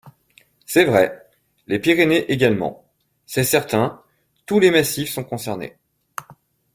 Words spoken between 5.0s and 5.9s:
sont concernés.